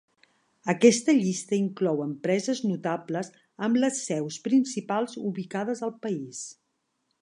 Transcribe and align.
Aquesta 0.71 1.13
llista 1.17 1.57
inclou 1.59 2.01
empreses 2.07 2.63
notables 2.71 3.31
amb 3.69 3.81
les 3.87 4.03
seus 4.09 4.43
principals 4.49 5.17
ubicades 5.33 5.89
al 5.91 5.99
país. 6.07 6.47